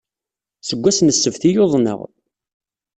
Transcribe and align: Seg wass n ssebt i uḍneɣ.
Seg 0.67 0.79
wass 0.81 0.99
n 1.01 1.09
ssebt 1.15 1.43
i 1.49 1.51
uḍneɣ. 1.63 1.99